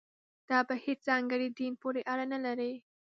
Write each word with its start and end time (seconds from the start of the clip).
دا 0.49 0.59
په 0.67 0.75
هېڅ 0.83 0.99
ځانګړي 1.09 1.47
دین 1.57 1.73
پورې 1.81 2.01
اړه 2.13 2.25
نه 2.33 2.39
لري. 2.45 2.73